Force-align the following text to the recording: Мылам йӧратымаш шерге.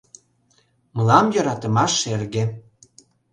Мылам 0.95 1.25
йӧратымаш 1.35 1.91
шерге. 2.01 2.43